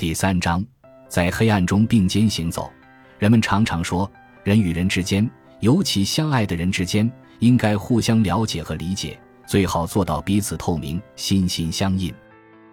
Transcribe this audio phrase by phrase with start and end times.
[0.00, 0.64] 第三章，
[1.08, 2.72] 在黑暗中并肩行走。
[3.18, 4.10] 人们常常说，
[4.42, 12.10] 人与人之间，尤其相爱的人之间，应该互相了解和理解，最好做到彼此透明、心心相印。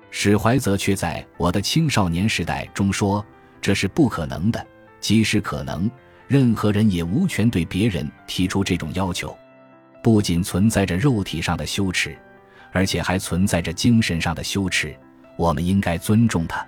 [0.09, 3.25] 史怀泽却在《我的青少年时代》中说，
[3.59, 4.65] 这是不可能的。
[5.01, 5.91] 即使可能，
[6.29, 9.37] 任何人也无权对别人提出这种要求。
[10.01, 12.17] 不仅存在着肉体上的羞耻，
[12.71, 14.97] 而且还存在着精神上的羞耻。
[15.35, 16.65] 我们应该尊重他，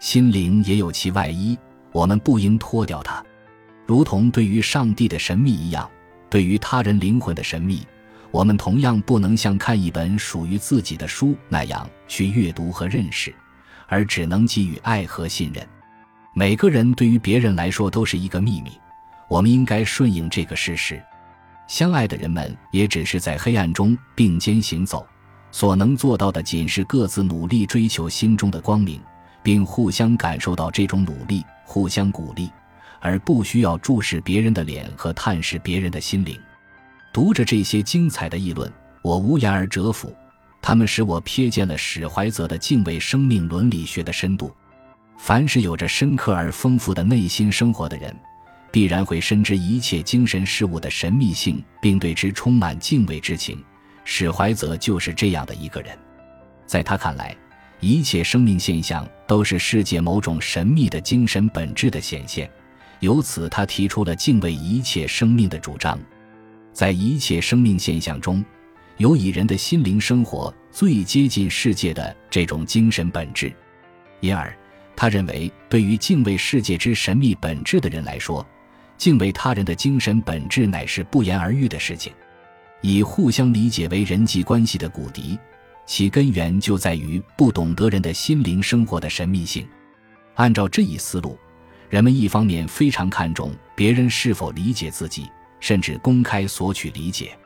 [0.00, 1.58] 心灵也有其外衣，
[1.92, 3.24] 我们不应脱掉它。
[3.86, 5.88] 如同对于上帝的神秘一样，
[6.30, 7.86] 对于他人灵魂的神秘。
[8.30, 13.34] 我们同样不能像看一本属于自己的书那样去阅读和认识，
[13.86, 15.66] 而只能给予爱和信任。
[16.34, 18.72] 每个人对于别人来说都是一个秘密，
[19.28, 21.02] 我们应该顺应这个事实。
[21.66, 25.06] 相爱的人们也只是在黑暗中并肩行走，
[25.50, 29.00] 所能做到的仅是各自努力追求心中的光明，
[29.48, 32.50] 并互相感受到这种努力，互相鼓励，
[33.00, 36.38] 而不需要注视别人的脸和探视别人的心灵。
[37.14, 40.14] 读着这些精彩的议论，我无言而折服。
[40.60, 44.54] 他们使我瞥见了史怀泽的敬畏生命伦理学的深度。
[45.16, 48.14] 凡是有着深刻而丰富的内心生活的人，
[48.70, 53.64] 必然会深知一切精神事物的神秘性，并对之充满敬畏之情。
[54.04, 55.98] 史怀泽就是这样的一个人。
[56.66, 57.34] 在他看来，
[57.80, 62.50] 一切生命现象都是世界某种神秘的精神本质的显现。
[63.00, 65.98] 由此，他提出了敬畏一切生命的主张。
[66.72, 68.44] 在一切生命现象中，
[68.96, 73.52] 有以人的心灵生活最接近世界的这种精神本质，
[74.20, 74.52] 因而
[74.96, 78.44] 他认为，对于敬畏世界之神秘本质的人来说，
[78.96, 82.12] 敬畏他人的精神本质乃是不言而喻的事情。
[82.80, 85.38] 以互相理解为人际关系的骨笛，
[85.88, 89.66] 其根源就在于不懂得人的心灵生活的神秘性。
[90.34, 91.38] 按照这一思路，
[91.88, 95.26] 人们一方面非常看重别人是否理解自己。
[95.60, 97.36] 甚至公开索取理解，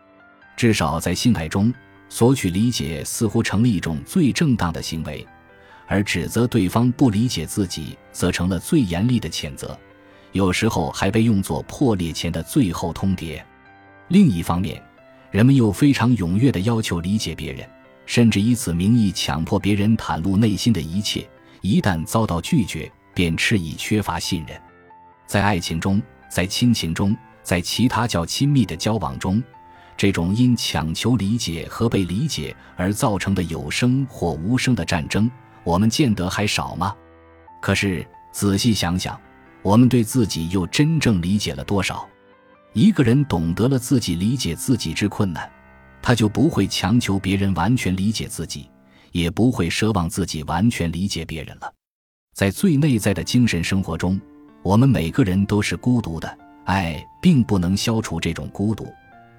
[0.55, 1.73] 至少在信爱中，
[2.11, 5.27] 索取理解似乎成了一种最正当的行为，
[5.87, 9.75] 而指责对方不理解自己，则成了最严厉的谴责，
[10.33, 13.43] 有时候还被用作破裂前的最后通牒。
[14.09, 14.83] 另一方面，
[15.31, 17.67] 人们又非常踊跃地要求理解别人，
[18.07, 21.29] 甚至以此名义强迫别人袒露内心的一切，
[21.61, 24.61] 一旦遭到拒绝，便斥以缺乏信任。
[25.27, 27.17] 在爱情中，在亲情中。
[27.45, 29.43] 在其他较亲密的交往中，
[29.97, 35.29] 这种因强求理解和被理解而造成的有声或无声的战争，
[35.65, 36.95] 我们见得还少吗？
[37.61, 39.21] 可是仔细想想，
[39.61, 42.09] 我们对自己又真正理解了多少？
[42.75, 45.51] 一个人懂得了自己理解自己之困难，
[46.03, 48.69] 他就不会强求别人完全理解自己，
[49.13, 51.73] 也不会奢望自己完全理解别人了。
[52.35, 54.21] 在最内在的精神生活中，
[54.63, 56.39] 我们每个人都是孤独的。
[56.65, 58.87] 爱并不能消除这种孤独，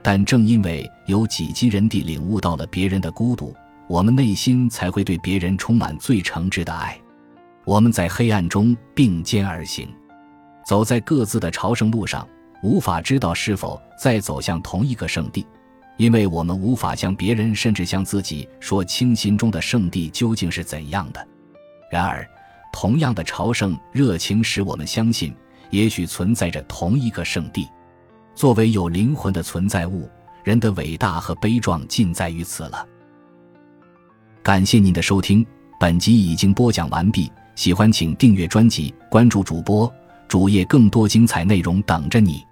[0.01, 3.55] 但正因为有几级人地领悟到了别人的孤独，
[3.87, 6.99] 我们内心才会对别人充满最诚挚的爱。
[7.63, 9.87] 我们在黑暗中并肩而行，
[10.67, 12.27] 走在各自的朝圣路上，
[12.61, 15.47] 无法知道是否在走向同一个圣地，
[15.97, 21.27] 因为我们无法向别人甚至向自己说清心中的圣地究竟是怎样的。
[21.91, 22.27] 然而，
[22.71, 25.33] 同样的朝圣热情使我们相信。
[25.69, 27.67] 也许存在着同一个圣地。
[28.35, 30.07] 作为有灵魂的存在物，
[30.43, 32.87] 人的伟大和悲壮尽在于此了。
[34.43, 35.43] 感谢您的收听，
[35.79, 37.31] 本集已经播讲完毕。
[37.55, 39.91] 喜欢请订阅专辑，关注主播
[40.27, 42.45] 主页，更多精彩内容等着你。